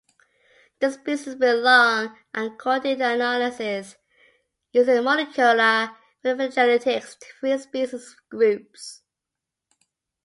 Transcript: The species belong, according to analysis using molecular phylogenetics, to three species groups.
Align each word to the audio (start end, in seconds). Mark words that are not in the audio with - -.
The 0.79 0.89
species 0.89 1.35
belong, 1.35 2.17
according 2.33 2.97
to 2.97 3.13
analysis 3.13 3.97
using 4.73 5.03
molecular 5.03 5.91
phylogenetics, 6.23 7.17
to 7.19 7.27
three 7.39 7.55
species 7.59 8.15
groups. 8.27 9.03